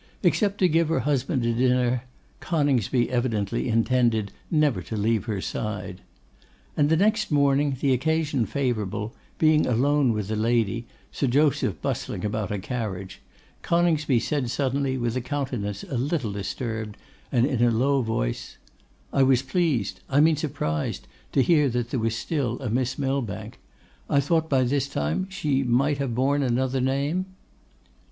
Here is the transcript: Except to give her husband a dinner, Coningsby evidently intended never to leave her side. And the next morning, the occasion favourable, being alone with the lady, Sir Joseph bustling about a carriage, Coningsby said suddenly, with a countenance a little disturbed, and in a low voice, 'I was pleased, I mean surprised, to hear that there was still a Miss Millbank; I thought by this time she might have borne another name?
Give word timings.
Except 0.23 0.57
to 0.57 0.67
give 0.67 0.89
her 0.89 1.01
husband 1.01 1.45
a 1.45 1.53
dinner, 1.53 2.05
Coningsby 2.39 3.11
evidently 3.11 3.69
intended 3.69 4.31
never 4.49 4.81
to 4.81 4.97
leave 4.97 5.25
her 5.25 5.39
side. 5.41 6.01
And 6.75 6.89
the 6.89 6.97
next 6.97 7.29
morning, 7.29 7.77
the 7.79 7.93
occasion 7.93 8.47
favourable, 8.47 9.13
being 9.37 9.67
alone 9.67 10.11
with 10.13 10.27
the 10.29 10.35
lady, 10.35 10.87
Sir 11.11 11.27
Joseph 11.27 11.79
bustling 11.83 12.25
about 12.25 12.51
a 12.51 12.57
carriage, 12.57 13.21
Coningsby 13.61 14.19
said 14.21 14.49
suddenly, 14.49 14.97
with 14.97 15.15
a 15.15 15.21
countenance 15.21 15.83
a 15.83 15.99
little 15.99 16.31
disturbed, 16.31 16.97
and 17.31 17.45
in 17.45 17.63
a 17.63 17.69
low 17.69 18.01
voice, 18.01 18.57
'I 19.13 19.21
was 19.21 19.43
pleased, 19.43 19.99
I 20.09 20.19
mean 20.19 20.35
surprised, 20.35 21.07
to 21.31 21.43
hear 21.43 21.69
that 21.69 21.91
there 21.91 21.99
was 21.99 22.15
still 22.15 22.59
a 22.59 22.71
Miss 22.71 22.97
Millbank; 22.97 23.59
I 24.09 24.19
thought 24.19 24.49
by 24.49 24.63
this 24.63 24.87
time 24.87 25.29
she 25.29 25.61
might 25.61 25.99
have 25.99 26.15
borne 26.15 26.41
another 26.41 26.81
name? 26.81 27.27